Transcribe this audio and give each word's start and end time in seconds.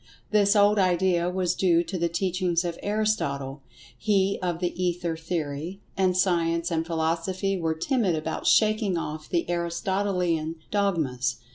This 0.31 0.55
old 0.55 0.79
idea 0.79 1.29
was 1.29 1.53
due 1.53 1.83
to 1.83 1.95
the 1.99 2.09
teachings 2.09 2.65
of 2.65 2.79
Aristotle—he 2.81 4.39
of 4.41 4.57
the 4.57 4.83
Ether 4.83 5.15
Theory—and 5.15 6.17
Science 6.17 6.71
and 6.71 6.87
Philosophy 6.87 7.55
were 7.55 7.75
timid 7.75 8.15
about 8.15 8.47
shaking 8.47 8.97
off 8.97 9.29
the 9.29 9.45
Aristotelian 9.47 10.55
dogmas. 10.71 11.35